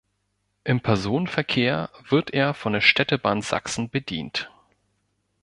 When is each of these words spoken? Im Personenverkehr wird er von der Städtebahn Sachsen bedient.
Im 0.63 0.81
Personenverkehr 0.81 1.91
wird 2.09 2.31
er 2.31 2.55
von 2.55 2.73
der 2.73 2.81
Städtebahn 2.81 3.43
Sachsen 3.43 3.91
bedient. 3.91 4.49